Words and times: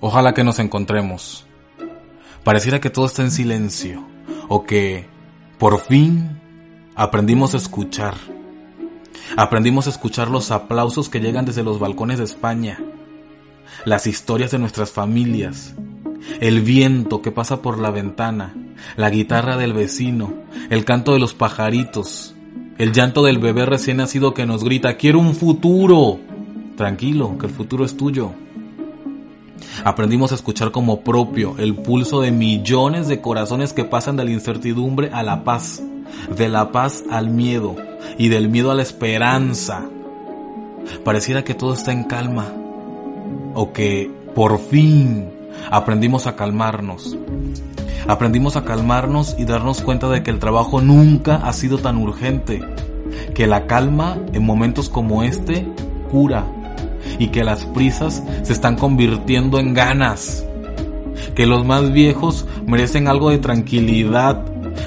Ojalá 0.00 0.34
que 0.34 0.44
nos 0.44 0.58
encontremos. 0.58 1.46
Pareciera 2.44 2.80
que 2.80 2.90
todo 2.90 3.06
está 3.06 3.22
en 3.22 3.30
silencio 3.30 4.06
o 4.48 4.64
que 4.64 5.06
por 5.58 5.80
fin 5.80 6.40
aprendimos 6.94 7.54
a 7.54 7.56
escuchar. 7.56 8.14
Aprendimos 9.36 9.86
a 9.86 9.90
escuchar 9.90 10.28
los 10.30 10.50
aplausos 10.50 11.08
que 11.08 11.20
llegan 11.20 11.44
desde 11.44 11.62
los 11.62 11.78
balcones 11.78 12.18
de 12.18 12.24
España, 12.24 12.78
las 13.84 14.06
historias 14.06 14.50
de 14.50 14.58
nuestras 14.58 14.90
familias, 14.90 15.74
el 16.40 16.60
viento 16.60 17.22
que 17.22 17.32
pasa 17.32 17.62
por 17.62 17.78
la 17.78 17.90
ventana, 17.90 18.54
la 18.96 19.10
guitarra 19.10 19.56
del 19.56 19.72
vecino, 19.72 20.32
el 20.70 20.84
canto 20.84 21.12
de 21.12 21.18
los 21.18 21.34
pajaritos, 21.34 22.34
el 22.78 22.92
llanto 22.92 23.24
del 23.24 23.38
bebé 23.38 23.66
recién 23.66 23.96
nacido 23.96 24.34
que 24.34 24.46
nos 24.46 24.62
grita, 24.62 24.96
quiero 24.96 25.18
un 25.18 25.34
futuro. 25.34 26.20
Tranquilo, 26.76 27.38
que 27.38 27.46
el 27.46 27.52
futuro 27.52 27.86
es 27.86 27.96
tuyo. 27.96 28.34
Aprendimos 29.84 30.32
a 30.32 30.34
escuchar 30.34 30.70
como 30.70 31.00
propio 31.00 31.54
el 31.58 31.74
pulso 31.74 32.20
de 32.20 32.30
millones 32.30 33.08
de 33.08 33.20
corazones 33.20 33.72
que 33.72 33.84
pasan 33.84 34.16
de 34.16 34.24
la 34.24 34.30
incertidumbre 34.30 35.10
a 35.12 35.22
la 35.22 35.44
paz, 35.44 35.82
de 36.36 36.48
la 36.48 36.72
paz 36.72 37.04
al 37.10 37.30
miedo 37.30 37.76
y 38.18 38.28
del 38.28 38.48
miedo 38.48 38.70
a 38.70 38.74
la 38.74 38.82
esperanza. 38.82 39.84
Pareciera 41.04 41.44
que 41.44 41.54
todo 41.54 41.74
está 41.74 41.92
en 41.92 42.04
calma 42.04 42.46
o 43.54 43.72
que 43.72 44.10
por 44.34 44.58
fin 44.58 45.30
aprendimos 45.70 46.26
a 46.26 46.36
calmarnos. 46.36 47.16
Aprendimos 48.08 48.56
a 48.56 48.64
calmarnos 48.64 49.34
y 49.38 49.44
darnos 49.44 49.82
cuenta 49.82 50.08
de 50.08 50.22
que 50.22 50.30
el 50.30 50.38
trabajo 50.38 50.80
nunca 50.80 51.36
ha 51.36 51.52
sido 51.52 51.78
tan 51.78 51.96
urgente, 51.96 52.62
que 53.34 53.46
la 53.46 53.66
calma 53.66 54.18
en 54.32 54.44
momentos 54.44 54.88
como 54.88 55.24
este 55.24 55.66
cura 56.10 56.46
y 57.18 57.28
que 57.28 57.44
las 57.44 57.64
prisas 57.66 58.22
se 58.42 58.52
están 58.52 58.76
convirtiendo 58.76 59.58
en 59.58 59.74
ganas, 59.74 60.44
que 61.34 61.46
los 61.46 61.64
más 61.64 61.92
viejos 61.92 62.46
merecen 62.66 63.08
algo 63.08 63.30
de 63.30 63.38
tranquilidad 63.38 64.44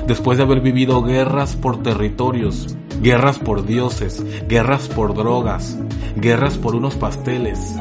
después 0.07 0.37
de 0.37 0.43
haber 0.43 0.61
vivido 0.61 1.03
guerras 1.03 1.55
por 1.55 1.81
territorios, 1.83 2.75
guerras 3.01 3.39
por 3.39 3.65
dioses, 3.65 4.23
guerras 4.47 4.87
por 4.87 5.13
drogas, 5.13 5.77
guerras 6.15 6.57
por 6.57 6.75
unos 6.75 6.95
pasteles. 6.95 7.75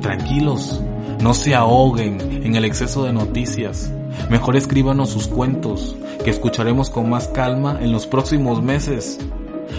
Tranquilos, 0.00 0.80
no 1.20 1.34
se 1.34 1.54
ahoguen 1.54 2.42
en 2.44 2.54
el 2.54 2.64
exceso 2.64 3.04
de 3.04 3.12
noticias. 3.12 3.92
Mejor 4.30 4.56
escríbanos 4.56 5.10
sus 5.10 5.28
cuentos, 5.28 5.96
que 6.24 6.30
escucharemos 6.30 6.90
con 6.90 7.08
más 7.08 7.28
calma 7.28 7.78
en 7.80 7.92
los 7.92 8.06
próximos 8.06 8.62
meses. 8.62 9.18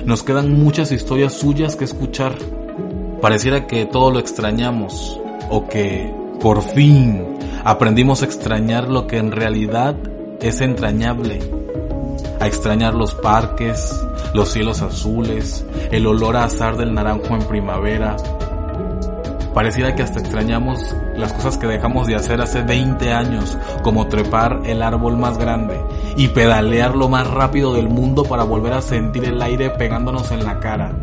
Nos 0.06 0.24
quedan 0.24 0.62
muchas 0.62 0.92
historias 0.92 1.34
suyas 1.34 1.76
que 1.76 1.86
escuchar. 1.86 2.36
Pareciera 3.22 3.68
que 3.68 3.86
todo 3.86 4.12
lo 4.12 4.20
extrañamos, 4.20 5.20
o 5.50 5.68
que, 5.68 6.14
por 6.40 6.62
fin, 6.62 7.38
aprendimos 7.64 8.22
a 8.22 8.26
extrañar 8.26 8.88
lo 8.88 9.08
que 9.08 9.18
en 9.18 9.32
realidad 9.32 9.96
es 10.42 10.62
entrañable. 10.62 11.40
A 12.40 12.48
extrañar 12.48 12.94
los 12.96 13.16
parques, 13.16 13.94
los 14.34 14.50
cielos 14.50 14.82
azules, 14.82 15.66
el 15.92 16.08
olor 16.08 16.38
a 16.38 16.46
azar 16.46 16.78
del 16.78 16.94
naranjo 16.94 17.36
en 17.36 17.44
primavera, 17.44 18.16
Pareciera 19.54 19.96
que 19.96 20.04
hasta 20.04 20.20
extrañamos 20.20 20.96
las 21.18 21.34
cosas 21.34 21.58
que 21.58 21.68
dejamos 21.68 22.08
de 22.08 22.16
hacer 22.16 22.40
hace 22.40 22.62
20 22.62 23.12
años, 23.12 23.58
como 23.84 24.08
trepar 24.08 24.62
el 24.66 24.82
árbol 24.82 25.18
más 25.18 25.38
grande 25.38 25.82
y 26.16 26.28
pedalear 26.30 26.96
lo 26.96 27.10
más 27.10 27.28
rápido 27.28 27.74
del 27.74 27.90
mundo 27.90 28.24
para 28.24 28.44
volver 28.44 28.74
a 28.74 28.82
sentir 28.82 29.26
el 29.26 29.42
aire 29.42 29.72
pegándonos 29.72 30.32
en 30.32 30.46
la 30.46 30.60
cara. 30.60 30.94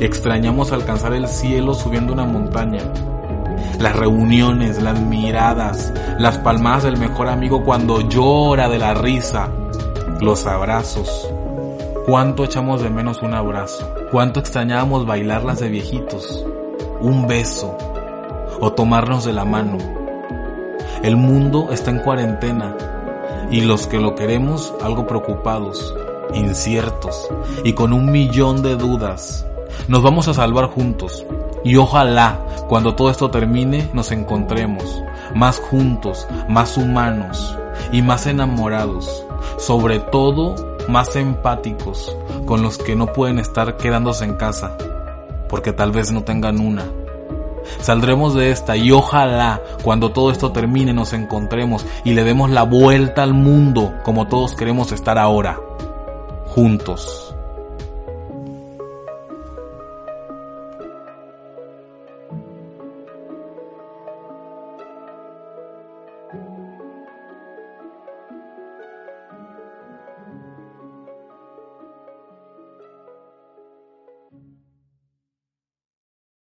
Extrañamos 0.00 0.72
alcanzar 0.72 1.14
el 1.14 1.28
cielo 1.28 1.74
subiendo 1.74 2.12
una 2.12 2.24
montaña. 2.24 2.82
Las 3.78 3.96
reuniones, 3.96 4.82
las 4.82 5.00
miradas, 5.00 5.92
las 6.18 6.38
palmadas 6.38 6.84
del 6.84 6.96
mejor 6.96 7.28
amigo 7.28 7.64
cuando 7.64 8.00
llora 8.08 8.68
de 8.68 8.78
la 8.78 8.94
risa, 8.94 9.48
los 10.20 10.46
abrazos. 10.46 11.30
¿Cuánto 12.06 12.44
echamos 12.44 12.82
de 12.82 12.90
menos 12.90 13.22
un 13.22 13.34
abrazo? 13.34 13.88
¿Cuánto 14.10 14.40
extrañábamos 14.40 15.06
bailarlas 15.06 15.60
de 15.60 15.68
viejitos? 15.68 16.44
un 17.04 17.26
beso 17.26 17.76
o 18.60 18.72
tomarnos 18.72 19.24
de 19.24 19.34
la 19.34 19.44
mano. 19.44 19.76
El 21.02 21.16
mundo 21.16 21.68
está 21.70 21.90
en 21.90 21.98
cuarentena 21.98 22.76
y 23.50 23.60
los 23.60 23.86
que 23.86 24.00
lo 24.00 24.14
queremos 24.14 24.72
algo 24.82 25.06
preocupados, 25.06 25.94
inciertos 26.32 27.28
y 27.62 27.74
con 27.74 27.92
un 27.92 28.10
millón 28.10 28.62
de 28.62 28.76
dudas. 28.76 29.46
Nos 29.88 30.02
vamos 30.02 30.28
a 30.28 30.34
salvar 30.34 30.66
juntos 30.66 31.24
y 31.64 31.76
ojalá 31.76 32.38
cuando 32.68 32.94
todo 32.94 33.10
esto 33.10 33.30
termine 33.30 33.88
nos 33.92 34.12
encontremos 34.12 35.02
más 35.34 35.58
juntos, 35.58 36.26
más 36.48 36.76
humanos 36.76 37.56
y 37.92 38.02
más 38.02 38.26
enamorados, 38.26 39.26
sobre 39.58 39.98
todo 39.98 40.54
más 40.88 41.16
empáticos 41.16 42.16
con 42.46 42.62
los 42.62 42.78
que 42.78 42.94
no 42.94 43.12
pueden 43.12 43.38
estar 43.38 43.76
quedándose 43.76 44.24
en 44.24 44.34
casa 44.34 44.76
porque 45.48 45.72
tal 45.72 45.92
vez 45.92 46.10
no 46.10 46.24
tengan 46.24 46.60
una. 46.60 46.84
Saldremos 47.80 48.34
de 48.34 48.50
esta 48.50 48.76
y 48.76 48.90
ojalá 48.90 49.60
cuando 49.82 50.10
todo 50.10 50.32
esto 50.32 50.50
termine 50.50 50.92
nos 50.92 51.12
encontremos 51.12 51.86
y 52.04 52.12
le 52.12 52.24
demos 52.24 52.50
la 52.50 52.64
vuelta 52.64 53.22
al 53.22 53.34
mundo 53.34 53.94
como 54.02 54.26
todos 54.26 54.54
queremos 54.54 54.90
estar 54.90 55.16
ahora, 55.16 55.60
juntos. 56.46 57.23